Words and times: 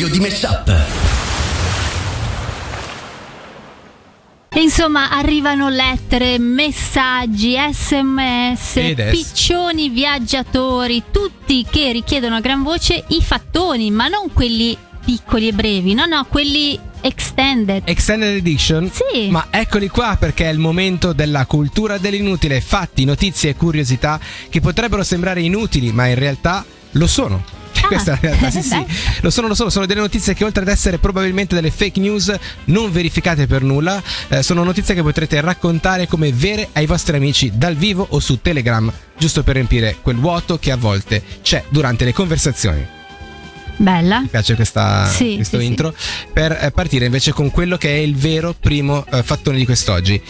meglio 0.00 0.08
di 0.08 0.20
Meshup. 0.20 0.80
Insomma, 4.54 5.10
arrivano 5.10 5.68
lettere, 5.68 6.38
messaggi, 6.38 7.54
sms, 7.70 8.94
piccioni 9.10 9.90
viaggiatori, 9.90 11.04
tutti 11.10 11.66
che 11.70 11.92
richiedono 11.92 12.36
a 12.36 12.40
gran 12.40 12.62
voce 12.62 13.04
i 13.08 13.22
fattoni, 13.22 13.90
ma 13.90 14.08
non 14.08 14.32
quelli 14.32 14.76
piccoli 15.04 15.48
e 15.48 15.52
brevi, 15.52 15.92
no, 15.92 16.06
no, 16.06 16.24
quelli 16.24 16.78
extended. 17.02 17.82
Extended 17.84 18.36
Edition? 18.36 18.90
Sì. 18.90 19.28
Ma 19.28 19.48
eccoli 19.50 19.88
qua 19.88 20.16
perché 20.18 20.46
è 20.46 20.52
il 20.52 20.58
momento 20.58 21.12
della 21.12 21.44
cultura 21.44 21.98
dell'inutile. 21.98 22.60
Fatti, 22.62 23.04
notizie 23.04 23.50
e 23.50 23.56
curiosità 23.56 24.18
che 24.48 24.60
potrebbero 24.60 25.02
sembrare 25.02 25.42
inutili, 25.42 25.92
ma 25.92 26.06
in 26.06 26.16
realtà 26.16 26.64
lo 26.92 27.06
sono. 27.06 27.59
Questa 27.90 28.12
è 28.12 28.14
la 28.14 28.20
realtà, 28.36 28.50
sì, 28.50 28.62
sì. 28.62 28.86
Lo 29.20 29.30
sono, 29.30 29.48
lo 29.48 29.54
sono. 29.54 29.68
Sono 29.70 29.86
delle 29.86 30.00
notizie 30.00 30.34
che, 30.34 30.44
oltre 30.44 30.62
ad 30.62 30.68
essere 30.68 30.98
probabilmente 30.98 31.54
delle 31.54 31.70
fake 31.70 31.98
news, 31.98 32.32
non 32.66 32.92
verificate 32.92 33.46
per 33.46 33.62
nulla, 33.62 34.00
eh, 34.28 34.42
sono 34.42 34.62
notizie 34.62 34.94
che 34.94 35.02
potrete 35.02 35.40
raccontare 35.40 36.06
come 36.06 36.32
vere 36.32 36.68
ai 36.72 36.86
vostri 36.86 37.16
amici 37.16 37.50
dal 37.54 37.74
vivo 37.74 38.06
o 38.10 38.20
su 38.20 38.40
Telegram, 38.40 38.92
giusto 39.18 39.42
per 39.42 39.54
riempire 39.54 39.96
quel 40.02 40.16
vuoto 40.16 40.58
che 40.58 40.70
a 40.70 40.76
volte 40.76 41.22
c'è 41.42 41.64
durante 41.68 42.04
le 42.04 42.12
conversazioni. 42.12 42.86
Bella. 43.76 44.20
Mi 44.20 44.26
piace 44.28 44.54
questa, 44.54 45.06
Sì, 45.06 45.36
questo 45.36 45.56
sì, 45.56 45.62
sì. 45.62 45.68
intro. 45.68 45.94
Per 46.32 46.52
eh, 46.60 46.70
partire 46.70 47.06
invece 47.06 47.32
con 47.32 47.50
quello 47.50 47.76
che 47.78 47.88
è 47.88 47.98
il 47.98 48.14
vero 48.14 48.54
primo 48.58 49.06
eh, 49.10 49.22
fattone 49.22 49.56
di 49.56 49.64
quest'oggi. 49.64 50.22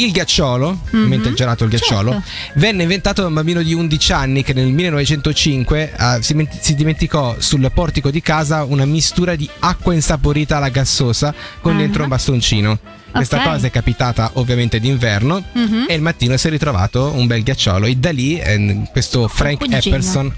Il 0.00 0.12
ghiacciolo, 0.12 0.78
Mhm. 0.90 1.00
mentre 1.08 1.30
il 1.30 1.34
gelato 1.36 1.64
il 1.64 1.70
ghiacciolo, 1.70 2.12
Certo. 2.12 2.28
venne 2.54 2.82
inventato 2.84 3.22
da 3.22 3.26
un 3.28 3.34
bambino 3.34 3.62
di 3.62 3.74
11 3.74 4.12
anni 4.12 4.44
che 4.44 4.52
nel 4.52 4.68
1905 4.68 5.92
eh, 5.98 6.18
si, 6.22 6.34
ment- 6.34 6.60
si 6.60 6.74
dimenticò 6.76 7.34
sul 7.38 7.68
portico 7.74 8.10
di 8.10 8.20
casa 8.22 8.62
una 8.64 8.84
mistura 8.84 9.34
di 9.34 9.48
acqua 9.58 9.94
insaporita 9.94 10.56
alla 10.58 10.68
gassosa 10.68 11.34
con 11.60 11.74
Ah. 11.74 11.78
dentro 11.78 12.02
un 12.04 12.08
bastoncino. 12.08 12.78
Questa 13.10 13.38
Ok. 13.38 13.42
cosa 13.44 13.66
è 13.66 13.70
capitata 13.70 14.30
ovviamente 14.34 14.78
d'inverno 14.78 15.42
Mhm. 15.52 15.86
e 15.88 15.94
il 15.94 16.02
mattino 16.02 16.36
si 16.36 16.46
è 16.46 16.50
ritrovato 16.50 17.10
un 17.16 17.26
bel 17.26 17.42
ghiacciolo 17.42 17.86
e 17.86 17.96
da 17.96 18.10
lì 18.12 18.38
eh, 18.38 18.82
questo 18.92 19.26
Frank. 19.26 19.64
Epperson 19.68 20.32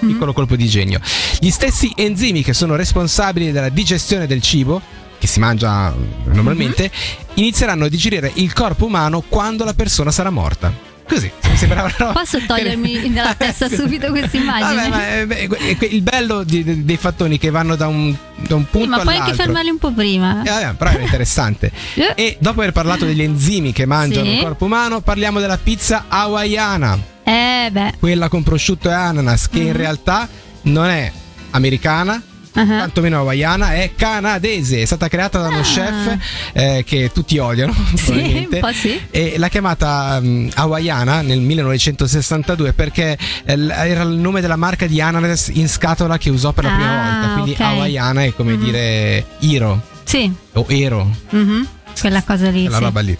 piccolo 0.00 0.32
colpo 0.32 0.56
di 0.56 0.66
genio. 0.66 1.00
Gli 1.38 1.50
stessi 1.50 1.92
enzimi 1.94 2.42
che 2.42 2.52
sono 2.54 2.74
responsabili 2.74 3.52
della 3.52 3.68
digestione 3.70 4.26
del 4.26 4.42
cibo, 4.42 4.82
che 5.26 5.32
si 5.32 5.40
mangia 5.40 5.92
eh, 5.92 6.32
normalmente, 6.32 6.90
inizieranno 7.34 7.84
a 7.84 7.88
digerire 7.88 8.30
il 8.34 8.52
corpo 8.52 8.86
umano 8.86 9.20
quando 9.28 9.64
la 9.64 9.74
persona 9.74 10.10
sarà 10.12 10.30
morta. 10.30 10.72
Così, 11.08 11.30
mi 11.48 11.56
sembrava 11.56 11.84
una 11.84 11.94
roba- 11.98 12.12
Posso 12.20 12.38
togliermi 12.44 13.12
dalla 13.12 13.34
testa 13.34 13.68
subito 13.68 14.08
questa 14.10 14.36
immagine? 14.36 14.88
Vabbè, 14.88 15.26
ma 15.26 15.36
eh, 15.38 15.76
que- 15.76 15.86
il 15.86 16.02
bello 16.02 16.42
di- 16.42 16.64
di- 16.64 16.84
dei 16.84 16.96
fattoni 16.96 17.38
che 17.38 17.50
vanno 17.50 17.76
da 17.76 17.86
un, 17.86 18.12
da 18.36 18.56
un 18.56 18.62
Sì, 18.64 18.68
punto 18.70 18.88
ma 18.88 18.98
puoi 18.98 19.14
all'altro. 19.14 19.30
anche 19.32 19.42
fermarli 19.44 19.70
un 19.70 19.78
po' 19.78 19.92
prima. 19.92 20.42
Eh, 20.42 20.48
vabbè, 20.50 20.74
però 20.74 20.90
è 20.90 21.00
interessante. 21.00 21.70
Eh. 21.94 22.12
E 22.16 22.36
dopo 22.40 22.60
aver 22.60 22.72
parlato 22.72 23.04
degli 23.04 23.22
enzimi 23.22 23.72
che 23.72 23.86
mangiano 23.86 24.26
Sì. 24.26 24.32
il 24.34 24.40
corpo 24.42 24.64
umano, 24.64 25.00
parliamo 25.00 25.38
della 25.38 25.58
pizza 25.58 26.06
hawaiana 26.08 26.98
Eh, 27.22 27.68
beh. 27.70 27.94
quella 28.00 28.28
con 28.28 28.42
prosciutto 28.42 28.88
e 28.88 28.92
ananas, 28.92 29.48
che 29.48 29.58
in 29.60 29.66
Mhm. 29.68 29.76
realtà 29.76 30.28
non 30.62 30.86
è 30.86 31.10
americana. 31.50 32.20
Ah. 32.56 32.64
Tantomeno 32.64 33.18
hawaiana, 33.18 33.74
è 33.74 33.92
canadese, 33.96 34.80
è 34.82 34.84
stata 34.84 35.08
creata 35.08 35.40
da 35.40 35.48
uno 35.48 35.58
Ah. 35.58 35.62
chef 35.62 36.16
eh, 36.54 36.84
che 36.86 37.10
tutti 37.12 37.38
odiano. 37.38 37.74
Sì, 37.96 38.46
un 38.50 38.58
po' 38.60 38.72
sì. 38.72 39.00
E 39.10 39.34
l'ha 39.36 39.48
chiamata 39.48 40.18
mm, 40.22 40.48
hawaiana 40.54 41.20
nel 41.22 41.40
1962 41.40 42.72
perché 42.72 43.16
eh, 43.44 43.66
era 43.68 44.02
il 44.02 44.08
nome 44.16 44.40
della 44.40 44.56
marca 44.56 44.86
di 44.86 45.00
ananas 45.00 45.50
in 45.52 45.68
scatola 45.68 46.18
che 46.18 46.30
usò 46.30 46.52
per 46.52 46.64
la 46.64 46.70
prima 46.70 46.90
Ah, 46.90 47.04
volta. 47.20 47.32
Quindi 47.34 47.50
ok. 47.52 47.60
hawaiana 47.60 48.24
è 48.24 48.32
come 48.34 48.52
Mhm. 48.52 48.64
dire 48.64 49.24
Iro 49.40 49.82
Sì. 50.04 50.32
o 50.54 50.64
Ero. 50.68 51.10
Mhm. 51.30 51.68
Quella 52.00 52.22
cosa 52.22 52.50
lì. 52.50 52.62
Quella 52.62 52.76
sì. 52.78 52.82
roba 52.84 53.00
lì. 53.00 53.16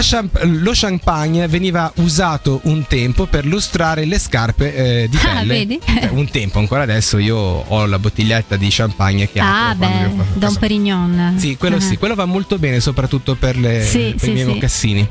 Champ- 0.00 0.40
lo 0.44 0.70
champagne 0.72 1.46
veniva 1.48 1.92
usato 1.96 2.60
un 2.64 2.84
tempo 2.86 3.26
per 3.26 3.44
lustrare 3.44 4.04
le 4.04 4.18
scarpe 4.18 4.74
eh, 5.02 5.08
di 5.08 5.16
Ah, 5.16 5.38
pelle. 5.40 5.46
vedi? 5.54 5.80
Eh, 6.00 6.08
un 6.12 6.28
tempo, 6.30 6.58
ancora 6.60 6.82
adesso 6.82 7.18
io 7.18 7.36
ho 7.36 7.86
la 7.86 7.98
bottiglietta 7.98 8.56
di 8.56 8.68
champagne 8.70 9.30
che 9.30 9.40
Ah, 9.40 9.70
apro 9.70 9.88
quando 9.88 10.22
beh, 10.22 10.24
Don. 10.38 10.56
Perignon. 10.56 11.34
Sì, 11.38 11.56
quello 11.56 11.76
Ah. 11.76 11.80
sì, 11.80 11.96
quello 11.96 12.14
va 12.14 12.24
molto 12.24 12.58
bene 12.58 12.80
soprattutto 12.80 13.34
per, 13.34 13.56
le, 13.58 13.82
Sì, 13.84 14.10
per 14.10 14.20
sì, 14.20 14.30
i 14.30 14.32
miei 14.32 14.46
sì. 14.46 14.52
mocassini. 14.52 15.08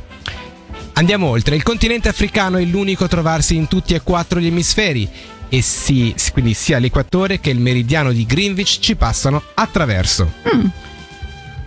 Andiamo 0.94 1.28
oltre, 1.28 1.56
il 1.56 1.64
continente 1.64 2.10
africano 2.10 2.58
è 2.58 2.64
l'unico 2.64 3.06
a 3.06 3.08
trovarsi 3.08 3.56
in 3.56 3.68
tutti 3.68 3.94
e 3.94 4.02
quattro 4.02 4.40
gli 4.40 4.48
emisferi 4.48 5.08
e 5.48 5.62
sì, 5.62 6.14
quindi 6.34 6.54
sia 6.54 6.78
l'equatore 6.78 7.40
che 7.40 7.50
il 7.50 7.60
meridiano 7.60 8.12
di 8.12 8.26
Greenwich 8.26 8.80
ci 8.80 8.96
passano 8.96 9.42
attraverso. 9.54 10.32
Mm. 10.56 10.66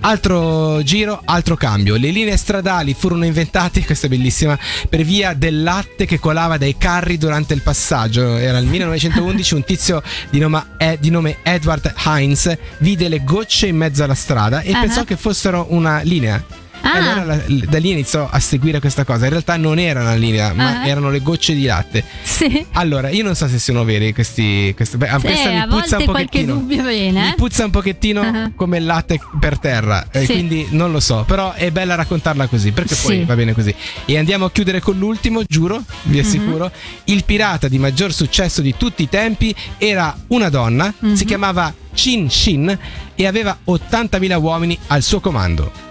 Altro 0.04 0.82
giro, 0.82 1.22
altro 1.24 1.56
cambio. 1.56 1.96
Le 1.96 2.10
linee 2.10 2.36
stradali 2.36 2.92
furono 2.92 3.24
inventate, 3.24 3.84
questa 3.86 4.06
è 4.06 4.10
bellissima, 4.10 4.58
per 4.88 5.02
via 5.02 5.32
del 5.32 5.62
latte 5.62 6.06
che 6.06 6.18
colava 6.18 6.58
dai 6.58 6.76
carri 6.76 7.18
durante 7.18 7.54
il 7.54 7.62
passaggio. 7.62 8.36
Era 8.36 8.58
il 8.58 8.66
1911, 8.66 9.54
un 9.54 9.64
tizio 9.64 10.02
di 10.30 10.40
nome, 10.40 10.64
di 10.98 11.10
nome 11.10 11.38
Edward 11.42 11.94
Heinz 12.04 12.52
vide 12.78 13.08
le 13.08 13.22
gocce 13.22 13.68
in 13.68 13.76
mezzo 13.76 14.02
alla 14.02 14.14
strada 14.14 14.60
e 14.60 14.72
Ah. 14.72 14.80
pensò 14.80 15.04
che 15.04 15.16
fossero 15.16 15.66
una 15.70 16.00
linea. 16.02 16.42
Ah. 16.82 16.92
Allora 16.94 17.24
la- 17.24 17.42
da 17.68 17.78
lì 17.78 17.90
iniziò 17.90 18.28
a 18.30 18.38
seguire 18.40 18.80
questa 18.80 19.04
cosa. 19.04 19.24
In 19.24 19.30
realtà 19.30 19.56
non 19.56 19.78
era 19.78 20.00
una 20.00 20.14
linea, 20.14 20.52
ma 20.52 20.80
Ah. 20.80 20.86
erano 20.86 21.10
le 21.10 21.20
gocce 21.20 21.54
di 21.54 21.64
latte. 21.64 22.04
Sì. 22.22 22.66
Allora, 22.72 23.08
io 23.10 23.22
non 23.24 23.34
so 23.34 23.46
se 23.48 23.58
sono 23.58 23.84
veri 23.84 24.12
questi. 24.12 24.72
questi 24.74 24.96
beh, 24.96 25.08
questa 25.20 25.48
Eh, 25.48 25.52
mi 25.52 25.60
a 25.60 25.66
puzza 25.68 25.96
un 25.98 26.04
pochettino. 26.04 26.56
viene. 26.66 27.10
Mi 27.22 27.28
eh. 27.30 27.34
puzza 27.36 27.64
un 27.64 27.70
pochettino 27.70 28.20
Ah. 28.20 28.50
come 28.54 28.78
il 28.78 28.84
latte 28.84 29.20
per 29.38 29.58
terra, 29.58 30.06
eh, 30.10 30.24
Sì. 30.24 30.32
quindi 30.32 30.66
non 30.70 30.90
lo 30.92 31.00
so, 31.00 31.24
però 31.26 31.52
è 31.52 31.70
bella 31.70 31.94
raccontarla 31.94 32.46
così, 32.46 32.72
perché 32.72 32.94
poi 33.00 33.18
Sì. 33.18 33.24
va 33.24 33.34
bene 33.36 33.52
così. 33.54 33.74
E 34.04 34.18
andiamo 34.18 34.46
a 34.46 34.50
chiudere 34.50 34.80
con 34.80 34.98
l'ultimo, 34.98 35.42
giuro, 35.46 35.82
vi 36.04 36.18
Mhm. 36.18 36.24
assicuro, 36.24 36.70
il 37.04 37.24
pirata 37.24 37.68
di 37.68 37.78
maggior 37.78 38.12
successo 38.12 38.60
di 38.60 38.74
tutti 38.76 39.02
i 39.04 39.08
tempi 39.08 39.54
era 39.78 40.14
una 40.28 40.48
donna, 40.48 40.92
Mhm. 40.98 41.14
si 41.14 41.24
chiamava 41.24 41.72
Chin 41.94 42.28
Shin 42.30 42.76
e 43.14 43.26
aveva 43.26 43.56
80.000 43.64 44.36
uomini 44.38 44.76
al 44.88 45.02
suo 45.02 45.20
comando. 45.20 45.90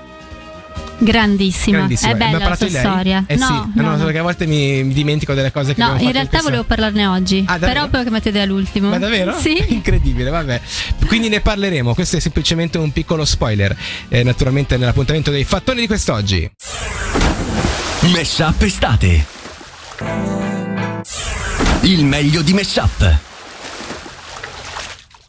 Grandissima. 1.04 1.78
Grandissima. 1.78 2.12
È 2.12 2.16
bella 2.16 2.38
la 2.38 2.56
sua 2.56 2.70
storia. 2.70 3.24
Eh 3.26 3.36
sì, 3.36 3.42
no, 3.44 3.72
no, 3.74 3.82
no, 3.82 3.96
no. 3.98 4.04
perché 4.04 4.20
a 4.20 4.22
volte 4.22 4.46
mi, 4.46 4.84
mi 4.84 4.94
dimentico 4.94 5.34
delle 5.34 5.52
cose 5.52 5.74
che 5.74 5.80
No, 5.82 5.88
abbiamo 5.90 6.06
in 6.08 6.12
realtà 6.14 6.30
questa- 6.30 6.48
volevo 6.48 6.64
parlarne 6.64 7.06
oggi. 7.08 7.44
Ah, 7.48 7.58
però 7.58 7.88
poi 7.90 8.04
che 8.04 8.10
mettete 8.12 8.40
all'ultimo. 8.40 8.90
Ma 8.90 9.00
davvero? 9.00 9.36
Sì. 9.40 9.64
Incredibile, 9.74 10.30
vabbè. 10.30 10.62
Quindi 11.08 11.30
ne 11.30 11.42
parleremo. 11.42 11.94
Questo 11.96 12.18
è 12.18 12.20
semplicemente 12.20 12.78
un 12.78 12.92
piccolo 12.92 13.26
spoiler. 13.26 13.76
eh, 14.10 14.22
naturalmente 14.24 14.78
nell'appuntamento 14.78 15.32
dei 15.32 15.44
fattoni 15.44 15.82
di 15.82 15.88
quest'oggi. 15.88 16.50
Meshup 18.14 18.62
estate. 18.62 19.26
Il 21.82 22.06
meglio 22.06 22.42
di 22.42 22.54
Meshup. 22.54 23.18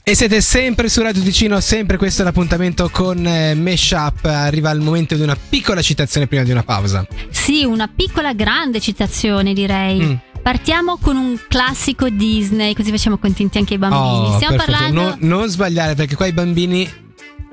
E 0.05 0.17
siete 0.17 0.41
sempre 0.41 0.89
su 0.89 1.01
Radio 1.01 1.23
Ticino, 1.23 1.61
sempre 1.61 1.97
questo 1.97 2.23
è 2.23 2.25
l'appuntamento 2.25 2.89
con 2.91 3.25
eh, 3.25 3.55
Meshup. 3.55 4.25
Arriva 4.25 4.73
il 4.73 4.81
momento 4.81 5.15
di 5.15 5.23
una 5.23 5.37
piccola 5.37 5.81
citazione 5.81 6.27
prima 6.27 6.43
di 6.43 6.51
una 6.51 6.65
pausa. 6.65 7.07
Sì, 7.31 7.63
una 7.63 7.87
piccola 7.87 8.33
grande 8.33 8.81
citazione 8.81 9.53
direi. 9.53 10.01
Mm. 10.01 10.15
Partiamo 10.43 10.97
con 10.97 11.15
un 11.17 11.39
classico 11.47 12.09
Disney, 12.09 12.75
così 12.75 12.91
facciamo 12.91 13.17
contenti 13.17 13.59
anche 13.59 13.75
i 13.75 13.79
bambini. 13.79 14.27
Oh, 14.27 14.35
Stiamo 14.35 14.57
perfetto. 14.57 14.73
parlando 14.73 15.03
Non, 15.03 15.17
non 15.21 15.49
sbagliare 15.49 15.95
perché 15.95 16.17
qua 16.17 16.27
i 16.27 16.33
bambini 16.33 16.91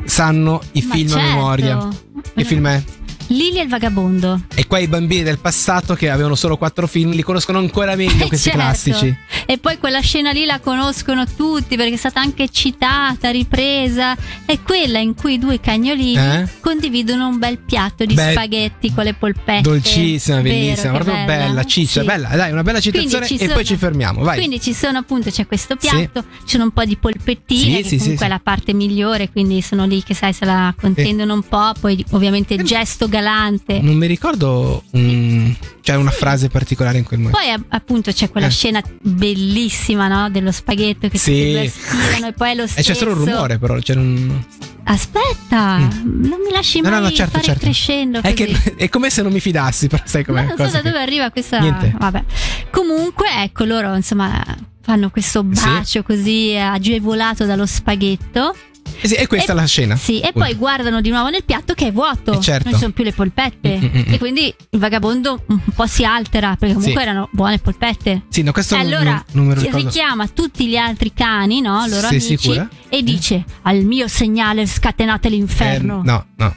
sanno 0.06 0.60
i 0.72 0.84
Ma 0.88 0.94
film 0.96 1.08
a 1.08 1.12
certo. 1.12 1.28
memoria. 1.28 1.88
Che 2.34 2.44
film 2.46 2.68
è? 2.68 2.84
Lily 3.32 3.60
e 3.60 3.62
il 3.64 3.70
vagabondo. 3.70 4.42
E 4.56 4.66
qua 4.66 4.80
i 4.80 4.88
bambini 4.88 5.22
del 5.24 5.38
passato 5.40 5.94
che 5.94 6.10
avevano 6.10 6.34
solo 6.36 6.58
quattro 6.58 6.88
film 6.88 7.12
li 7.12 7.22
conoscono 7.22 7.60
ancora 7.60 7.96
meglio 7.96 8.24
Eh, 8.26 8.28
questi 8.28 8.50
certo. 8.50 8.60
classici. 8.60 9.16
E 9.46 9.58
poi 9.60 9.78
quella 9.78 10.00
scena 10.02 10.32
lì 10.32 10.46
la 10.46 10.60
conoscono 10.60 11.26
tutti 11.26 11.76
perché 11.76 11.94
è 11.94 11.98
stata 11.98 12.20
anche 12.20 12.50
citata, 12.50 13.30
ripresa. 13.30 14.16
È 14.46 14.60
quella 14.62 14.98
in 15.00 15.14
cui 15.16 15.34
i 15.34 15.40
due 15.40 15.60
cagnolini 15.60 16.18
Eh? 16.18 16.48
condividono 16.60 17.28
un 17.28 17.38
bel 17.38 17.60
piatto 17.60 18.04
di 18.06 18.14
Beh, 18.16 18.32
spaghetti 18.32 18.94
con 18.94 19.04
le 19.04 19.14
polpette. 19.14 19.62
Dolcissima, 19.62 20.42
bellissima, 20.42 20.94
proprio 20.94 21.26
bella, 21.26 21.64
ciccia, 21.64 22.02
Sì. 22.02 22.06
bella. 22.08 22.30
Dai, 22.30 22.52
una 22.52 22.64
bella 22.64 22.80
citazione 22.80 23.26
ci 23.28 23.36
e 23.36 23.40
sono- 23.40 23.54
poi 23.54 23.66
ci 23.66 23.76
fermiamo. 23.78 24.24
Vai. 24.24 24.38
Quindi 24.38 24.60
ci 24.60 24.74
sono 24.74 24.98
appunto, 24.98 25.30
c'è 25.30 25.46
questo 25.46 25.76
piatto, 25.76 26.24
ci 26.46 26.52
sono 26.52 26.64
un 26.64 26.72
po' 26.72 26.84
di 26.84 26.98
polpettine, 26.98 27.78
Sì, 27.78 27.82
che 27.84 27.88
sì, 27.90 27.98
comunque 27.98 28.18
sì, 28.18 28.24
è 28.24 28.26
sì. 28.26 28.28
la 28.32 28.40
parte 28.44 28.74
migliore, 28.74 29.30
quindi 29.30 29.62
sono 29.62 29.86
lì 29.86 30.02
che 30.04 30.14
sai 30.16 30.34
se 30.34 30.46
la 30.46 30.74
contendono 30.80 31.34
un 31.34 31.44
po', 31.44 31.72
poi 31.80 32.04
ovviamente 32.12 32.54
il 32.56 32.64
gesto 32.64 33.08
galante. 33.20 33.80
Non 33.82 33.96
mi 33.96 34.08
ricordo 34.08 34.84
un- 34.92 35.54
cioè 35.82 35.96
una 35.96 36.12
frase 36.12 36.48
particolare 36.50 36.98
in 36.98 37.04
quel 37.04 37.20
momento. 37.20 37.40
Poi 37.40 37.64
appunto 37.70 38.12
c'è 38.12 38.30
quella 38.30 38.48
Eh. 38.48 38.52
scena 38.52 38.82
bellissima, 39.02 40.08
no? 40.08 40.30
Dello 40.30 40.52
spaghetto 40.52 41.08
che 41.10 41.18
Sì. 41.18 41.42
e 41.42 41.52
due 41.52 41.66
aspirano 41.66 42.28
e 42.28 42.34
poi 42.34 42.52
è 42.52 42.56
lo 42.56 42.64
E 42.64 42.68
stesso. 42.68 42.92
c'è 42.92 42.98
solo 42.98 43.12
un 43.12 43.18
rumore, 43.26 43.58
però. 43.60 43.78
C'è 43.80 43.96
un... 43.96 44.42
Aspetta, 44.84 45.78
non 45.78 46.40
mi 46.44 46.52
lasci 46.52 46.80
Mm. 46.80 46.84
No, 46.84 46.90
mai 46.90 47.00
no, 47.02 47.06
no, 47.10 47.14
certo, 47.14 47.40
certo. 47.42 47.62
crescendo 47.66 48.22
È, 48.22 48.34
che, 48.34 48.76
è 48.76 48.90
come 48.90 49.10
se 49.12 49.22
non 49.22 49.32
mi 49.32 49.40
fidassi, 49.40 49.88
però 49.88 50.02
sai 50.06 50.24
com'è. 50.26 50.42
Ma 50.46 50.54
non 50.56 50.68
so 50.68 50.74
da 50.74 50.82
che- 50.82 50.90
dove 50.90 51.00
arriva 51.02 51.30
questa. 51.30 51.60
Niente. 51.60 51.94
Vabbè. 51.98 52.24
Comunque, 52.72 53.28
ecco, 53.44 53.66
loro 53.66 53.94
insomma 53.96 54.44
fanno 54.82 55.10
questo 55.12 55.46
Sì. 55.52 55.64
bacio 55.66 56.02
così 56.04 56.56
agevolato 56.60 57.46
dallo 57.46 57.66
spaghetto. 57.68 58.56
Eh 59.02 59.08
sì, 59.08 59.14
e 59.16 59.28
questa 59.28 59.52
E- 59.54 59.56
è 59.56 59.60
la 59.60 59.66
scena. 59.66 59.96
Sì, 59.96 60.20
e 60.20 60.32
poi 60.34 60.54
guardano 60.56 61.00
di 61.02 61.10
nuovo 61.10 61.30
nel 61.30 61.44
piatto 61.44 61.74
che 61.74 61.88
è 61.88 61.92
vuoto, 61.92 62.34
Eh, 62.34 62.42
certo. 62.42 62.66
non 62.66 62.74
ci 62.74 62.80
sono 62.82 62.92
più 62.94 63.04
le 63.04 63.14
polpette. 63.14 63.78
Mm, 63.78 63.84
mm, 63.86 64.04
mm. 64.10 64.14
E 64.14 64.18
quindi 64.18 64.54
il 64.72 64.80
vagabondo 64.80 65.44
un 65.48 65.60
po' 65.74 65.86
si 65.86 66.04
altera 66.04 66.56
perché 66.58 66.74
comunque 66.76 67.02
Sì. 67.02 67.08
erano 67.08 67.30
buone 67.32 67.60
polpette. 67.60 68.24
Sì, 68.30 68.42
no, 68.44 68.52
questo 68.52 68.76
E 68.76 68.80
allora 68.80 69.24
non, 69.32 69.54
richiama 69.74 70.28
tutti 70.28 70.68
gli 70.68 70.76
altri 70.76 71.14
cani, 71.14 71.62
no? 71.62 71.86
Loro 71.88 72.08
Sei 72.08 72.18
amici, 72.18 72.38
sicura? 72.38 72.68
e 72.90 73.02
dice: 73.04 73.44
Al 73.64 73.84
mio 73.84 74.08
segnale 74.08 74.66
scatenate 74.66 75.30
l'inferno. 75.30 76.02
Eh, 76.02 76.06
no, 76.06 76.26
no. 76.36 76.56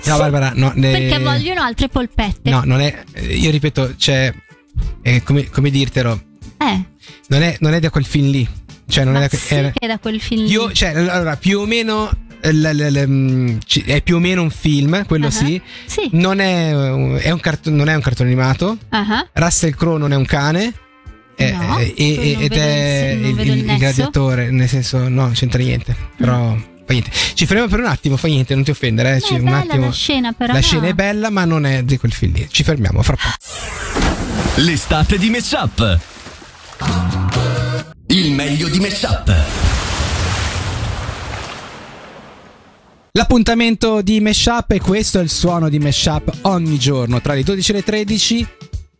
Sì, 0.00 0.10
No, 0.10 0.16
Barbara, 0.16 0.52
no. 0.54 0.70
ne- 0.76 0.92
Perché 0.92 1.18
vogliono 1.18 1.62
altre 1.62 1.88
polpette. 1.88 2.50
No, 2.50 2.62
non 2.64 2.80
è. 2.80 3.02
Io 3.30 3.50
ripeto, 3.50 3.94
c'è. 3.96 4.32
eh, 5.02 5.22
come, 5.24 5.50
come 5.50 5.70
dirtelo, 5.70 6.22
Eh, 6.58 6.84
non 7.28 7.42
è, 7.42 7.56
non 7.60 7.72
è 7.74 7.80
da 7.80 7.90
quel 7.90 8.04
film 8.04 8.30
lì. 8.30 8.48
Cioè, 8.88 9.04
non 9.04 9.12
ma 9.14 9.24
è 9.24 9.28
da. 9.28 9.36
sì 9.36 9.54
è- 9.54 9.72
che 9.72 9.84
è 9.84 9.86
da 9.86 9.98
quel 9.98 10.20
film. 10.20 10.44
lì. 10.44 10.50
Io, 10.50 10.72
cioè, 10.72 10.90
allora, 10.96 11.36
più 11.36 11.60
o 11.60 11.66
meno. 11.66 12.10
l- 12.40 12.48
l- 12.60 12.92
l- 12.92 13.04
mm, 13.08 13.56
è 13.86 14.00
più 14.00 14.14
o 14.14 14.18
meno 14.20 14.42
un 14.42 14.50
film, 14.50 15.04
quello 15.06 15.26
Ah, 15.26 15.30
sì. 15.30 15.60
Sì. 15.86 16.08
Non 16.12 16.38
è, 16.38 16.72
un- 16.72 17.18
è 17.20 17.30
un 17.30 17.40
cartone, 17.40 17.74
non 17.76 17.88
è 17.88 17.94
un 17.96 18.00
cartone 18.00 18.28
animato. 18.30 18.78
Ah, 18.90 19.26
Russell 19.32 19.74
Crowe 19.74 19.98
non 19.98 20.12
è 20.12 20.16
un 20.16 20.24
cane. 20.24 20.72
eh, 21.36 21.50
No, 21.52 21.78
eh, 21.78 21.94
non 22.34 22.42
ed 22.44 22.52
è 22.52 23.10
il- 23.12 23.26
il, 23.28 23.40
il 23.40 23.70
il- 23.70 23.76
gladiatore, 23.76 24.50
nel 24.50 24.68
senso, 24.68 25.08
no, 25.08 25.30
c'entra 25.34 25.60
niente. 25.62 25.94
Però, 26.16 26.56
fa 26.56 26.92
niente. 26.92 27.10
Ci 27.34 27.44
fermiamo 27.46 27.68
per 27.70 27.80
un 27.80 27.86
attimo, 27.86 28.16
fa 28.16 28.26
niente, 28.28 28.54
non 28.54 28.62
ti 28.64 28.70
offendere. 28.70 29.16
eh, 29.16 29.20
ci- 29.20 29.34
è 29.34 29.38
un 29.40 29.48
attimo. 29.48 29.86
la 29.86 29.92
scena, 29.92 30.32
però. 30.32 30.52
La 30.52 30.58
no. 30.60 30.64
scena 30.64 30.86
è 30.86 30.94
bella, 30.94 31.30
ma 31.30 31.44
non 31.44 31.66
è 31.66 31.82
di 31.82 31.96
quel 31.98 32.12
film 32.12 32.34
lì. 32.34 32.46
Ci 32.50 32.62
fermiamo 32.62 33.02
fra 33.02 33.16
poco. 33.16 34.62
L'estate 34.62 35.18
di 35.18 35.28
Mess 35.30 35.52
Up. 35.52 35.98
Il 38.10 38.32
meglio 38.32 38.70
di 38.70 38.78
Mess 38.78 39.02
Up. 39.02 39.30
L'appuntamento 43.10 44.00
di 44.00 44.18
Meshup 44.20 44.70
e 44.70 44.80
questo 44.80 45.18
è 45.18 45.22
il 45.22 45.28
suono 45.28 45.68
di 45.68 45.78
Meshup 45.78 46.38
ogni 46.42 46.78
giorno 46.78 47.20
tra 47.20 47.34
le 47.34 47.42
12 47.42 47.70
e 47.70 47.74
le 47.74 47.82
13. 47.82 48.48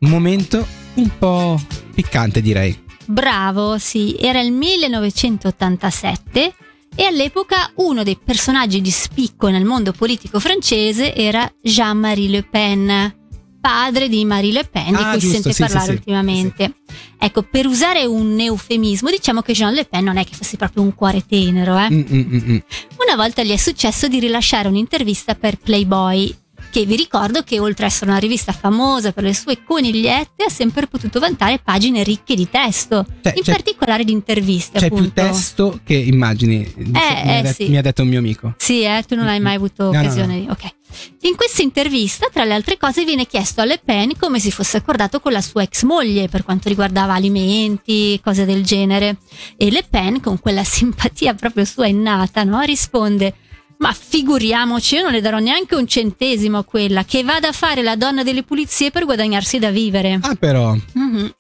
Un 0.00 0.10
momento 0.10 0.66
un 0.96 1.10
po' 1.18 1.58
piccante, 1.94 2.42
direi. 2.42 2.78
Bravo, 3.06 3.78
sì, 3.78 4.14
era 4.20 4.42
il 4.42 4.52
1987 4.52 6.54
e 6.94 7.04
all'epoca 7.04 7.72
uno 7.76 8.02
dei 8.02 8.18
personaggi 8.22 8.82
di 8.82 8.90
spicco 8.90 9.48
nel 9.48 9.64
mondo 9.64 9.92
politico 9.92 10.38
francese 10.38 11.14
era 11.14 11.50
Jean-Marie 11.62 12.28
Le 12.28 12.42
Pen, 12.42 13.17
padre 13.60 14.08
di 14.08 14.24
Marie 14.24 14.52
Le 14.52 14.64
Pen, 14.64 14.88
di 14.88 15.02
Ah, 15.02 15.10
cui 15.12 15.20
si 15.20 15.28
sente 15.28 15.52
sì, 15.52 15.60
parlare 15.62 15.84
sì, 15.84 15.90
sì. 15.90 15.96
ultimamente. 15.96 16.74
Ecco, 17.18 17.42
per 17.42 17.66
usare 17.66 18.04
un 18.04 18.38
eufemismo, 18.38 19.10
diciamo 19.10 19.42
che 19.42 19.52
Jean 19.52 19.74
Le 19.74 19.84
Pen 19.84 20.04
non 20.04 20.16
è 20.16 20.24
che 20.24 20.34
fosse 20.34 20.56
proprio 20.56 20.82
un 20.82 20.94
cuore 20.94 21.24
tenero, 21.26 21.76
eh. 21.78 21.90
Mm, 21.90 22.02
mm, 22.10 22.50
mm. 22.50 22.58
Una 23.06 23.16
volta 23.16 23.42
gli 23.42 23.50
è 23.50 23.56
successo 23.56 24.08
di 24.08 24.18
rilasciare 24.20 24.68
un'intervista 24.68 25.34
per 25.34 25.56
Playboy, 25.58 26.34
che 26.70 26.84
vi 26.84 26.96
ricordo 26.96 27.42
che 27.42 27.58
oltre 27.58 27.86
ad 27.86 27.90
essere 27.92 28.10
una 28.10 28.18
rivista 28.18 28.52
famosa 28.52 29.12
per 29.12 29.24
le 29.24 29.34
sue 29.34 29.62
conigliette, 29.62 30.44
ha 30.44 30.50
sempre 30.50 30.86
potuto 30.86 31.18
vantare 31.18 31.60
pagine 31.62 32.02
ricche 32.02 32.34
di 32.34 32.48
testo, 32.48 33.04
Cioè, 33.22 33.34
in 33.36 33.42
particolare 33.44 34.04
di 34.04 34.12
interviste. 34.12 34.78
C'è 34.78 34.86
appunto. 34.86 35.04
più 35.04 35.12
testo 35.12 35.80
che 35.84 35.94
immagini. 35.94 36.70
mi, 36.76 36.92
eh, 36.92 37.42
ha 37.44 37.52
sì. 37.52 37.68
mi 37.68 37.76
ha 37.76 37.82
detto 37.82 38.02
un 38.02 38.08
mio 38.08 38.18
amico. 38.18 38.54
Sì, 38.58 38.82
eh, 38.82 39.02
tu 39.06 39.14
non 39.14 39.28
hai 39.28 39.40
mai 39.40 39.56
avuto 39.56 39.84
No, 39.84 39.92
no, 39.92 39.98
occasione 40.00 40.34
no. 40.34 40.40
di. 40.40 40.48
Ok. 40.50 40.76
In 41.22 41.36
questa 41.36 41.62
intervista, 41.62 42.28
tra 42.32 42.44
le 42.44 42.54
altre 42.54 42.76
cose, 42.76 43.04
viene 43.04 43.26
chiesto 43.26 43.60
a 43.60 43.64
Le 43.64 43.80
Pen 43.84 44.16
come 44.18 44.40
si 44.40 44.50
fosse 44.50 44.78
accordato 44.78 45.20
con 45.20 45.32
la 45.32 45.42
sua 45.42 45.62
ex 45.62 45.82
moglie 45.82 46.28
per 46.28 46.44
quanto 46.44 46.68
riguardava 46.68 47.14
alimenti, 47.14 48.18
cose 48.22 48.44
del 48.44 48.64
genere. 48.64 49.18
E 49.56 49.70
Le 49.70 49.84
Pen, 49.88 50.20
con 50.20 50.38
quella 50.40 50.64
simpatia 50.64 51.34
proprio 51.34 51.64
sua 51.64 51.86
innata, 51.86 52.42
no, 52.44 52.60
risponde: 52.60 53.34
Ma 53.78 53.92
figuriamoci, 53.92 54.96
io 54.96 55.02
non 55.02 55.12
le 55.12 55.20
darò 55.20 55.38
neanche 55.38 55.74
un 55.74 55.86
centesimo 55.86 56.58
a 56.58 56.64
quella 56.64 57.04
che 57.04 57.22
vada 57.22 57.48
a 57.48 57.52
fare 57.52 57.82
la 57.82 57.96
donna 57.96 58.22
delle 58.22 58.42
pulizie 58.42 58.90
per 58.90 59.04
guadagnarsi 59.04 59.58
da 59.58 59.70
vivere. 59.70 60.18
Ah, 60.22 60.34
però. 60.34 60.74
Mhm. 60.92 61.32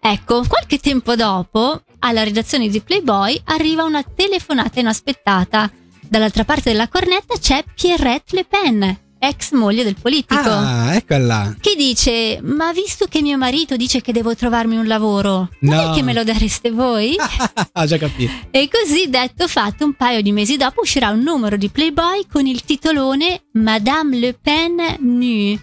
Ecco, 0.00 0.44
qualche 0.46 0.78
tempo 0.78 1.14
dopo, 1.14 1.82
alla 1.98 2.22
redazione 2.22 2.68
di 2.68 2.80
Playboy 2.80 3.40
arriva 3.44 3.82
una 3.84 4.02
telefonata 4.02 4.80
inaspettata. 4.80 5.70
Dall'altra 6.00 6.44
parte 6.44 6.70
della 6.70 6.88
cornetta 6.88 7.36
c'è 7.38 7.62
Pierrette 7.74 8.34
Le 8.36 8.44
Pen, 8.44 8.98
ex 9.20 9.52
moglie 9.52 9.84
del 9.84 9.94
politico, 10.00 10.40
Ah, 10.48 10.94
eccola. 10.96 11.54
che 11.60 11.74
dice: 11.76 12.40
Ma 12.42 12.72
visto 12.72 13.06
che 13.06 13.20
mio 13.22 13.36
marito 13.38 13.76
dice 13.76 14.00
che 14.00 14.12
devo 14.12 14.34
trovarmi 14.34 14.76
un 14.76 14.86
lavoro, 14.86 15.50
non 15.60 15.74
No. 15.76 15.92
è 15.92 15.94
che 15.94 16.02
me 16.02 16.12
lo 16.12 16.24
dareste 16.24 16.70
voi? 16.72 17.14
Ah, 17.72 17.86
già 17.86 17.98
capito. 17.98 18.32
E 18.50 18.68
così 18.70 19.08
detto 19.08 19.46
fatto, 19.46 19.84
un 19.84 19.92
paio 19.94 20.22
di 20.22 20.32
mesi 20.32 20.56
dopo 20.56 20.80
uscirà 20.80 21.10
un 21.10 21.20
numero 21.20 21.56
di 21.56 21.68
Playboy 21.68 22.26
con 22.30 22.46
il 22.46 22.64
titolone 22.64 23.44
Madame 23.52 24.16
Le 24.18 24.34
Pen 24.34 24.96
nue. 25.00 25.58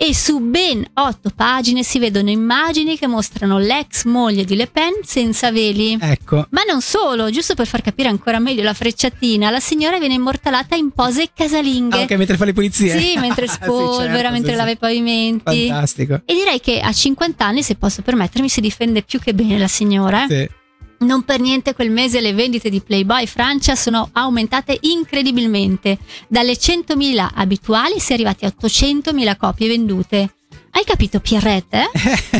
E 0.00 0.14
su 0.14 0.38
ben 0.38 0.88
otto 0.94 1.28
pagine 1.34 1.82
si 1.82 1.98
vedono 1.98 2.30
immagini 2.30 2.96
che 2.96 3.08
mostrano 3.08 3.58
l'ex 3.58 4.04
moglie 4.04 4.44
di 4.44 4.54
Le 4.54 4.68
Pen 4.68 4.92
senza 5.02 5.50
veli. 5.50 5.98
Ecco. 6.00 6.46
Ma 6.50 6.62
non 6.62 6.80
solo, 6.80 7.30
giusto 7.30 7.54
per 7.54 7.66
far 7.66 7.82
capire 7.82 8.08
ancora 8.08 8.38
meglio 8.38 8.62
la 8.62 8.74
frecciatina, 8.74 9.50
la 9.50 9.58
signora 9.58 9.98
viene 9.98 10.14
immortalata 10.14 10.76
in 10.76 10.92
pose 10.92 11.30
casalinghe. 11.34 11.98
Ah, 11.98 12.02
ok, 12.02 12.12
mentre 12.12 12.36
fa 12.36 12.44
le 12.44 12.52
pulizie. 12.52 12.96
Sì, 12.96 13.18
mentre 13.18 13.48
Sì, 13.50 13.54
spolvera, 13.54 14.12
certo, 14.14 14.30
mentre 14.30 14.50
sì, 14.52 14.56
lava 14.56 14.68
sì. 14.68 14.74
i 14.74 14.78
pavimenti. 14.78 15.66
Fantastico. 15.68 16.22
E 16.24 16.32
direi 16.32 16.60
che 16.60 16.78
a 16.78 16.92
50 16.92 17.44
anni, 17.44 17.64
se 17.64 17.74
posso 17.74 18.00
permettermi, 18.02 18.48
si 18.48 18.60
difende 18.60 19.02
più 19.02 19.18
che 19.18 19.34
bene 19.34 19.58
la 19.58 19.66
signora. 19.68 20.26
eh. 20.26 20.28
Sì. 20.28 20.56
Non 20.98 21.22
per 21.22 21.38
niente 21.38 21.74
quel 21.74 21.90
mese 21.90 22.20
le 22.20 22.32
vendite 22.32 22.70
di 22.70 22.80
Playboy 22.80 23.26
Francia 23.26 23.76
sono 23.76 24.08
aumentate 24.12 24.76
incredibilmente. 24.80 25.98
Dalle 26.26 26.54
100.000 26.54 27.28
abituali 27.34 28.00
si 28.00 28.10
è 28.10 28.14
arrivati 28.14 28.44
a 28.44 28.52
800.000 28.60 29.36
copie 29.36 29.68
vendute. 29.68 30.34
Hai 30.70 30.84
capito 30.84 31.20
Pierrette? 31.20 31.90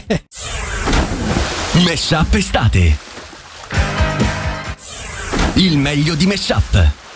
eh? 0.06 0.22
Mess 1.84 2.10
Up 2.10 2.34
estate. 2.34 2.99
Il 5.55 5.78
meglio 5.78 6.14
di 6.14 6.26
Mess 6.26 6.49
Up. 6.49 7.07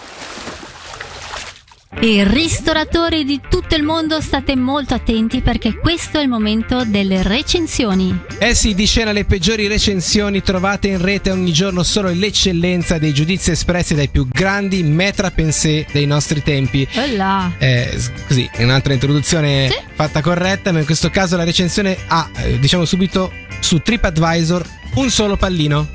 E 2.00 2.24
ristoratori 2.26 3.22
di 3.24 3.40
tutto 3.48 3.76
il 3.76 3.82
mondo 3.84 4.20
state 4.20 4.56
molto 4.56 4.94
attenti 4.94 5.40
perché 5.40 5.76
questo 5.76 6.18
è 6.18 6.22
il 6.22 6.28
momento 6.28 6.84
delle 6.84 7.22
recensioni. 7.22 8.18
Eh 8.38 8.54
sì, 8.54 8.74
di 8.74 8.86
scena 8.86 9.12
le 9.12 9.24
peggiori 9.24 9.68
recensioni 9.68 10.42
trovate 10.42 10.88
in 10.88 11.00
rete 11.00 11.30
ogni 11.30 11.52
giorno 11.52 11.82
solo 11.84 12.10
l'eccellenza 12.10 12.98
dei 12.98 13.12
giudizi 13.14 13.52
espressi 13.52 13.94
dai 13.94 14.08
più 14.08 14.26
grandi 14.26 14.82
metra 14.82 15.30
pensée 15.30 15.86
dei 15.92 16.06
nostri 16.06 16.42
tempi. 16.42 16.88
Là. 17.14 17.52
Eh, 17.58 17.96
così, 18.26 18.50
un'altra 18.58 18.94
introduzione 18.94 19.68
Sì. 19.68 19.76
fatta 19.94 20.22
corretta, 20.22 20.72
ma 20.72 20.80
in 20.80 20.86
questo 20.86 21.08
caso 21.10 21.36
la 21.36 21.44
recensione 21.44 21.96
ha, 22.08 22.28
eh, 22.38 22.58
diciamo 22.58 22.84
subito, 22.84 23.30
su 23.60 23.78
TripAdvisor 23.78 24.66
un 24.94 25.08
solo 25.08 25.36
pallino, 25.36 25.88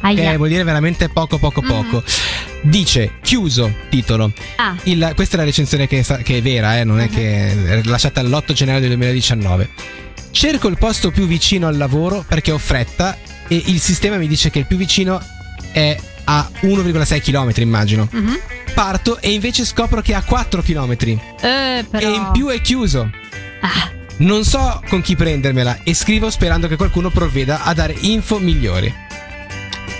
Aia. 0.00 0.30
che 0.32 0.36
vuol 0.36 0.48
dire 0.50 0.62
veramente 0.64 1.08
poco 1.08 1.38
poco 1.38 1.62
Mhm. 1.62 1.68
poco. 1.68 2.04
Dice, 2.66 3.12
chiuso, 3.22 3.70
titolo. 3.90 4.32
Ah, 4.56 4.74
Il- 4.84 5.12
questa 5.14 5.36
è 5.36 5.38
la 5.38 5.44
recensione 5.44 5.86
che, 5.86 6.02
che 6.22 6.38
è 6.38 6.42
vera, 6.42 6.78
eh, 6.78 6.84
non 6.84 6.98
è 6.98 7.04
Mhm. 7.08 7.14
che 7.14 7.66
è 7.78 7.80
lasciata 7.84 8.22
l'8 8.22 8.52
gennaio 8.54 8.80
del 8.80 8.88
2019. 8.88 9.68
Cerco 10.30 10.68
il 10.68 10.78
posto 10.78 11.10
più 11.10 11.26
vicino 11.26 11.66
al 11.66 11.76
lavoro 11.76 12.24
perché 12.26 12.50
ho 12.52 12.58
fretta 12.58 13.16
e 13.48 13.62
il 13.66 13.80
sistema 13.80 14.16
mi 14.16 14.26
dice 14.26 14.48
che 14.50 14.60
il 14.60 14.66
più 14.66 14.76
vicino 14.78 15.22
è 15.72 15.96
a 16.24 16.48
1,6 16.60 17.20
km, 17.20 17.52
immagino. 17.56 18.08
mhm. 18.10 18.38
Parto 18.72 19.20
e 19.20 19.30
invece 19.32 19.64
scopro 19.66 20.00
che 20.00 20.12
è 20.12 20.14
a 20.16 20.22
4 20.22 20.60
km 20.62 20.92
Eh, 21.40 21.84
però... 21.88 22.08
e 22.10 22.14
in 22.14 22.28
più 22.32 22.48
è 22.48 22.60
chiuso. 22.62 23.10
Ah, 23.60 23.90
Non 24.16 24.44
so 24.44 24.80
con 24.88 25.02
chi 25.02 25.16
prendermela 25.16 25.78
e 25.82 25.92
scrivo 25.92 26.30
sperando 26.30 26.66
che 26.68 26.76
qualcuno 26.76 27.10
provveda 27.10 27.62
a 27.64 27.74
dare 27.74 27.94
info 28.00 28.38
migliori. 28.38 28.92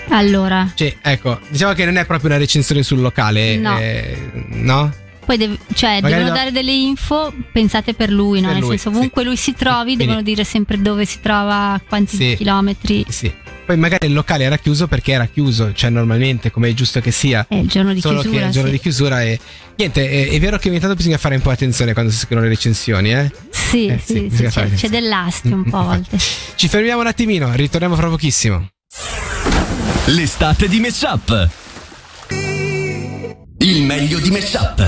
Allora, 0.09 0.71
Cioè, 0.75 0.97
ecco, 1.03 1.41
diciamo 1.49 1.73
che 1.73 1.85
non 1.85 1.97
è 1.97 2.05
proprio 2.07 2.31
una 2.31 2.39
recensione 2.39 2.83
sul 2.83 3.01
locale, 3.01 3.57
No. 3.57 3.79
eh, 3.79 4.19
no? 4.51 4.93
poi 5.25 5.39
deve- 5.39 5.57
cioè, 5.73 6.01
devono 6.03 6.29
no. 6.29 6.35
dare 6.35 6.53
delle 6.53 6.73
info 6.73 7.33
pensate 7.51 7.95
per 7.95 8.11
lui, 8.11 8.41
no? 8.41 8.49
Per 8.49 8.57
Nel 8.57 8.65
lui, 8.67 8.77
senso, 8.77 8.91
sì. 8.91 8.97
ovunque 8.97 9.25
lui 9.25 9.37
si 9.37 9.55
trovi, 9.55 9.83
Quindi- 9.95 10.05
devono 10.05 10.23
dire 10.23 10.45
sempre 10.45 10.79
dove 10.81 11.07
si 11.07 11.21
trova, 11.23 11.81
quanti 11.89 12.17
Sì. 12.17 12.35
chilometri. 12.37 13.07
Sì. 13.09 13.33
Poi 13.65 13.79
magari 13.79 14.07
il 14.09 14.13
locale 14.13 14.45
era 14.45 14.59
chiuso 14.59 14.87
perché 14.87 15.13
era 15.13 15.25
chiuso, 15.25 15.73
cioè 15.73 15.89
normalmente, 15.89 16.51
come 16.51 16.69
è 16.69 16.75
giusto 16.75 17.01
che 17.01 17.11
sia. 17.11 17.47
È 17.49 17.55
il 17.55 17.67
giorno 17.67 17.95
di 17.95 18.01
Solo 18.03 18.21
chiusura. 18.21 18.37
che 18.39 18.45
è 18.45 18.47
il 18.49 18.53
giorno 18.53 18.69
sì. 18.69 18.75
di 18.75 18.81
chiusura 18.83 19.23
e 19.23 19.41
niente, 19.77 20.11
è, 20.11 20.29
è 20.29 20.39
vero 20.39 20.59
che 20.59 20.69
ogni 20.69 20.79
tanto 20.81 20.95
bisogna 20.95 21.17
fare 21.17 21.37
un 21.37 21.41
po' 21.41 21.49
attenzione 21.49 21.95
quando 21.95 22.13
si 22.13 22.19
scrivono 22.19 22.43
le 22.43 22.49
recensioni, 22.53 23.15
eh? 23.15 23.33
Sì, 23.49 23.87
Eh, 23.87 23.99
sì, 24.05 24.29
sì, 24.31 24.37
sì, 24.37 24.43
c'è, 24.49 24.71
c'è 24.75 24.89
dell'astio 24.91 25.55
un 25.55 25.65
po' 25.65 25.79
a 25.79 25.83
volte. 25.85 26.19
Ci 26.55 26.69
fermiamo 26.69 27.01
un 27.01 27.07
attimino, 27.07 27.51
ritorniamo 27.55 27.97
fra 27.97 28.09
pochissimo. 28.09 28.69
L'estate 30.09 30.69
di 30.69 30.81
Mess 30.81 31.01
Up. 31.01 31.49
Il 33.57 33.85
meglio 33.85 34.19
di 34.19 34.31
Mess 34.31 34.53
Up. 34.53 34.87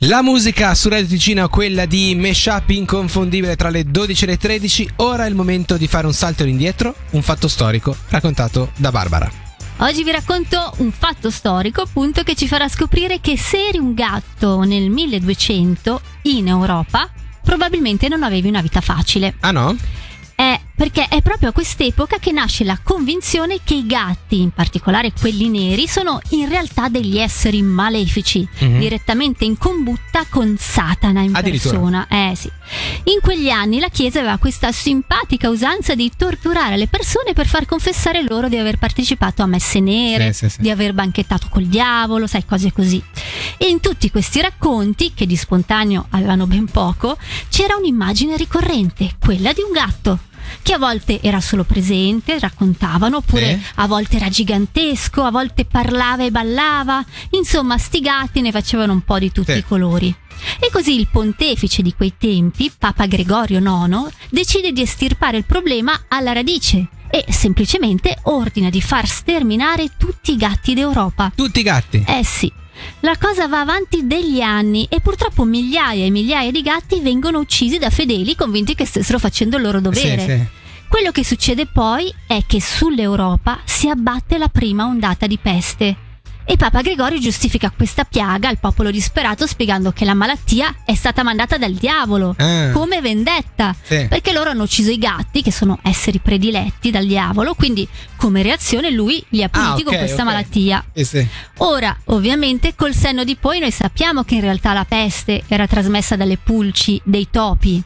La 0.00 0.20
musica 0.20 0.74
su 0.74 0.90
Radio 0.90 1.06
Ticino 1.06 1.46
è 1.46 1.48
quella 1.48 1.86
di 1.86 2.14
Meshup 2.14 2.68
inconfondibile 2.68 3.56
tra 3.56 3.70
le 3.70 3.84
12 3.84 4.24
e 4.24 4.26
le 4.26 4.36
13. 4.36 4.90
Ora 4.96 5.24
è 5.24 5.28
il 5.30 5.34
momento 5.34 5.78
di 5.78 5.86
fare 5.86 6.04
un 6.06 6.12
salto 6.12 6.44
indietro, 6.44 6.94
un 7.12 7.22
fatto 7.22 7.48
storico 7.48 7.96
raccontato 8.10 8.72
da 8.76 8.90
Barbara. 8.90 9.30
Oggi 9.78 10.04
vi 10.04 10.10
racconto 10.10 10.74
un 10.76 10.92
fatto 10.92 11.30
storico 11.30 11.80
appunto 11.80 12.22
che 12.22 12.34
ci 12.34 12.48
farà 12.48 12.68
scoprire 12.68 13.22
che 13.22 13.38
se 13.38 13.68
eri 13.68 13.78
un 13.78 13.94
gatto 13.94 14.60
nel 14.64 14.90
1200 14.90 16.02
in 16.24 16.48
Europa 16.48 17.10
probabilmente 17.42 18.08
non 18.08 18.24
avevi 18.24 18.48
una 18.48 18.60
vita 18.60 18.82
facile. 18.82 19.36
Ah 19.40 19.52
no? 19.52 19.74
È 20.34 20.60
perché 20.80 21.08
è 21.08 21.19
proprio 21.40 21.48
a 21.48 21.52
quest'epoca 21.52 22.18
che 22.18 22.32
nasce 22.32 22.64
la 22.64 22.78
convinzione 22.82 23.60
che 23.64 23.72
i 23.74 23.86
gatti, 23.86 24.42
in 24.42 24.50
particolare 24.50 25.10
quelli 25.18 25.48
neri, 25.48 25.88
sono 25.88 26.20
in 26.30 26.46
realtà 26.50 26.88
degli 26.90 27.16
esseri 27.18 27.62
malefici, 27.62 28.46
Mhm. 28.60 28.78
direttamente 28.78 29.46
in 29.46 29.56
combutta 29.56 30.26
con 30.28 30.56
Satana 30.58 31.22
in 31.22 31.32
persona. 31.32 32.06
Eh 32.08 32.34
sì. 32.36 32.50
In 33.04 33.20
quegli 33.22 33.48
anni 33.48 33.80
la 33.80 33.88
Chiesa 33.88 34.18
aveva 34.18 34.36
questa 34.36 34.70
simpatica 34.70 35.48
usanza 35.48 35.94
di 35.94 36.12
torturare 36.14 36.76
le 36.76 36.88
persone 36.88 37.32
per 37.32 37.46
far 37.46 37.64
confessare 37.64 38.22
loro 38.22 38.48
di 38.48 38.58
aver 38.58 38.76
partecipato 38.76 39.40
a 39.42 39.46
messe 39.46 39.80
nere, 39.80 40.34
sì, 40.34 40.48
sì. 40.50 40.60
di 40.60 40.68
aver 40.68 40.92
banchettato 40.92 41.46
col 41.48 41.64
diavolo, 41.64 42.26
sai, 42.26 42.44
cose 42.44 42.70
così. 42.70 43.02
E 43.56 43.66
in 43.66 43.80
tutti 43.80 44.10
questi 44.10 44.42
racconti, 44.42 45.14
che 45.14 45.24
di 45.24 45.36
spontaneo 45.36 46.06
avevano 46.10 46.46
ben 46.46 46.66
poco, 46.66 47.16
c'era 47.48 47.76
un'immagine 47.76 48.36
ricorrente, 48.36 49.14
quella 49.18 49.54
di 49.54 49.62
un 49.62 49.72
gatto. 49.72 50.18
Che 50.62 50.72
a 50.72 50.78
volte 50.78 51.20
era 51.22 51.40
solo 51.40 51.64
presente, 51.64 52.38
raccontavano, 52.38 53.18
oppure 53.18 53.50
Eh? 53.50 53.60
a 53.76 53.86
volte 53.86 54.16
era 54.16 54.28
gigantesco, 54.28 55.22
a 55.22 55.30
volte 55.30 55.64
parlava 55.64 56.24
e 56.24 56.30
ballava. 56.30 57.04
Insomma, 57.30 57.78
sti 57.78 58.00
gatti 58.00 58.40
ne 58.40 58.50
facevano 58.50 58.92
un 58.92 59.02
po' 59.02 59.18
di 59.18 59.32
tutti 59.32 59.52
Sì. 59.52 59.58
i 59.58 59.64
colori. 59.64 60.14
E 60.58 60.70
così 60.72 60.98
il 60.98 61.08
pontefice 61.10 61.82
di 61.82 61.92
quei 61.94 62.14
tempi, 62.18 62.72
Papa 62.76 63.06
Gregorio 63.06 63.58
IX, 63.58 64.10
decide 64.30 64.72
di 64.72 64.80
estirpare 64.82 65.36
il 65.36 65.44
problema 65.44 66.04
alla 66.08 66.32
radice 66.32 66.86
e 67.10 67.24
semplicemente 67.28 68.16
ordina 68.22 68.70
di 68.70 68.80
far 68.80 69.06
sterminare 69.06 69.90
tutti 69.98 70.32
i 70.32 70.36
gatti 70.36 70.74
d'Europa. 70.74 71.32
Tutti 71.34 71.60
i 71.60 71.62
gatti. 71.62 72.02
Eh 72.06 72.24
sì. 72.24 72.50
La 73.00 73.16
cosa 73.18 73.48
va 73.48 73.60
avanti 73.60 74.06
degli 74.06 74.40
anni 74.40 74.86
e 74.90 75.00
purtroppo 75.00 75.44
migliaia 75.44 76.04
e 76.04 76.10
migliaia 76.10 76.50
di 76.50 76.62
gatti 76.62 77.00
vengono 77.00 77.38
uccisi 77.38 77.78
da 77.78 77.90
fedeli 77.90 78.34
convinti 78.34 78.74
che 78.74 78.86
stessero 78.86 79.18
facendo 79.18 79.56
il 79.56 79.62
loro 79.62 79.80
dovere. 79.80 80.20
Sì, 80.20 80.26
sì. 80.26 80.58
Quello 80.88 81.12
che 81.12 81.24
succede 81.24 81.66
poi 81.66 82.12
è 82.26 82.42
che 82.46 82.60
sull'Europa 82.60 83.60
si 83.64 83.88
abbatte 83.88 84.38
la 84.38 84.48
prima 84.48 84.86
ondata 84.86 85.26
di 85.26 85.38
peste. 85.38 85.96
E 86.50 86.56
Papa 86.56 86.80
Gregorio 86.82 87.20
giustifica 87.20 87.70
questa 87.70 88.02
piaga 88.02 88.48
al 88.48 88.58
popolo 88.58 88.90
disperato 88.90 89.46
spiegando 89.46 89.92
che 89.92 90.04
la 90.04 90.14
malattia 90.14 90.78
è 90.84 90.96
stata 90.96 91.22
mandata 91.22 91.56
dal 91.58 91.72
diavolo, 91.74 92.34
Ah. 92.38 92.70
come 92.72 93.00
vendetta, 93.00 93.72
Sì. 93.80 94.06
perché 94.08 94.32
loro 94.32 94.50
hanno 94.50 94.64
ucciso 94.64 94.90
i 94.90 94.98
gatti, 94.98 95.42
che 95.42 95.52
sono 95.52 95.78
esseri 95.82 96.18
prediletti 96.18 96.90
dal 96.90 97.06
diavolo, 97.06 97.54
quindi 97.54 97.86
come 98.16 98.42
reazione 98.42 98.90
lui 98.90 99.24
li 99.28 99.44
ha 99.44 99.48
puniti 99.48 99.82
Ah, 99.82 99.84
con 99.84 99.92
ok, 99.94 99.98
questa 100.00 100.22
ok. 100.22 100.28
malattia. 100.28 100.84
Sì, 100.92 101.04
sì. 101.04 101.28
Ora, 101.58 101.96
ovviamente, 102.06 102.74
col 102.74 102.94
senno 102.96 103.22
di 103.22 103.36
poi 103.36 103.60
noi 103.60 103.70
sappiamo 103.70 104.24
che 104.24 104.34
in 104.34 104.40
realtà 104.40 104.72
la 104.72 104.84
peste 104.84 105.44
era 105.46 105.68
trasmessa 105.68 106.16
dalle 106.16 106.36
pulci 106.36 107.00
dei 107.04 107.28
topi. 107.30 107.80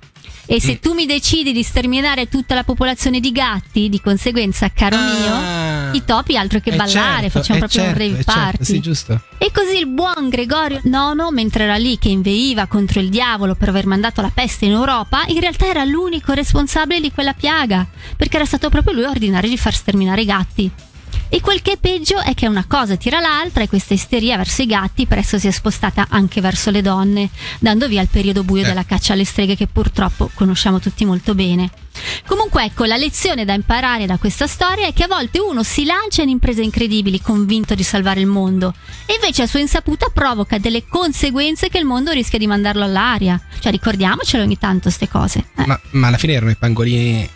E 0.47 0.61
se 0.61 0.78
tu 0.78 0.93
mi 0.93 1.07
decidi 1.07 1.52
di 1.52 1.62
sterminare 1.62 2.28
tutta 2.28 2.54
la 2.54 2.64
popolazione 2.64 3.19
di 3.19 3.33
gatti, 3.33 3.88
di 3.88 4.00
conseguenza, 4.00 4.71
caro 4.71 4.97
Ah. 4.97 5.90
mio, 5.90 5.97
i 5.97 6.04
topi 6.04 6.37
altro 6.37 6.61
che 6.61 6.71
Eh, 6.71 6.76
ballare, 6.76 7.31
certo, 7.31 7.38
facciamo 7.38 7.57
eh, 7.57 7.61
proprio 7.61 7.83
certo, 7.83 7.99
un 7.99 8.07
rave 8.07 8.21
eh, 8.21 8.25
certo, 8.25 8.40
party. 8.40 8.64
Sì, 8.64 8.81
giusto. 8.81 9.21
E 9.38 9.50
così 9.52 9.76
il 9.78 9.87
buon 9.87 10.28
Gregorio 10.28 10.81
IX, 10.85 11.31
mentre 11.31 11.64
era 11.64 11.76
lì 11.76 11.99
che 11.99 12.09
inveiva 12.09 12.66
contro 12.66 13.00
il 13.00 13.09
diavolo 13.09 13.54
per 13.54 13.71
aver 13.71 13.87
mandato 13.87 14.21
la 14.21 14.31
peste 14.33 14.66
in 14.66 14.73
Europa, 14.73 15.25
in 15.28 15.40
realtà 15.40 15.66
era 15.66 15.85
l'unico 15.85 16.33
responsabile 16.33 17.00
di 17.00 17.11
quella 17.12 17.33
piaga, 17.33 17.87
perché 18.16 18.37
era 18.37 18.45
stato 18.45 18.69
proprio 18.69 18.95
lui 18.95 19.04
a 19.04 19.11
ordinare 19.11 19.49
di 19.49 19.57
far 19.57 19.75
sterminare 19.75 20.21
i 20.23 20.26
gatti. 20.26 20.71
E 21.28 21.40
quel 21.40 21.62
che 21.62 21.73
è 21.73 21.76
peggio 21.78 22.21
è 22.21 22.35
che 22.35 22.47
una 22.47 22.64
cosa 22.66 22.97
tira 22.97 23.18
l'altra 23.21 23.62
e 23.64 23.68
questa 23.68 23.94
isteria 23.94 24.37
verso 24.37 24.62
i 24.62 24.66
gatti 24.66 25.06
presto 25.06 25.38
si 25.38 25.49
è 25.49 25.50
spostata 25.50 26.06
anche 26.09 26.40
verso 26.40 26.71
le 26.71 26.83
donne, 26.83 27.30
dando 27.59 27.88
via 27.88 28.00
al 28.00 28.09
periodo 28.09 28.44
buio 28.44 28.62
Eh. 28.62 28.66
della 28.66 28.85
caccia 28.85 29.12
alle 29.14 29.25
streghe 29.25 29.56
che 29.56 29.66
purtroppo 29.66 30.30
conosciamo 30.35 30.78
tutti 30.80 31.04
molto 31.04 31.35
bene. 31.35 31.71
Comunque 32.26 32.64
ecco, 32.64 32.85
la 32.85 32.97
lezione 32.97 33.44
da 33.44 33.52
imparare 33.54 34.06
da 34.06 34.16
questa 34.18 34.47
storia 34.47 34.87
è 34.87 34.92
che 34.92 35.04
a 35.04 35.09
volte 35.09 35.38
uno 35.40 35.62
si 35.62 35.85
lancia 35.85 36.23
in 36.23 36.28
imprese 36.28 36.62
incredibili 36.62 37.21
convinto 37.21 37.75
di 37.75 37.83
salvare 37.85 38.21
il 38.21 38.26
mondo 38.26 38.75
e 39.06 39.14
invece 39.14 39.42
a 39.42 39.47
sua 39.47 39.61
insaputa 39.61 40.09
provoca 40.12 40.59
delle 40.59 40.87
conseguenze 40.88 41.68
che 41.68 41.78
il 41.78 41.85
mondo 41.85 42.11
rischia 42.11 42.38
di 42.38 42.47
mandarlo 42.49 42.83
all'aria. 42.85 43.40
Cioè 43.61 43.71
ricordiamocelo 43.73 44.42
ogni 44.42 44.59
tanto 44.59 44.90
ste 44.90 45.09
cose. 45.09 45.38
Eh, 45.56 45.66
Ma, 45.66 45.80
ma 45.92 46.09
alla 46.09 46.18
fine 46.18 46.33
erano 46.33 46.50
i 46.50 46.56
pangolini. 46.56 47.28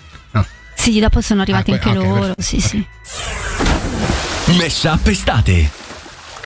Sì, 0.90 1.00
dopo 1.00 1.21
sono 1.21 1.42
arrivati 1.42 1.71
Ah, 1.71 1.75
anche 1.75 1.90
que- 1.90 1.99
ok, 1.99 2.04
loro, 2.07 2.18
perfetto. 2.35 2.42
sì 2.42 2.61
sì. 2.61 2.87
Meshup 4.57 5.07
estate. 5.09 5.71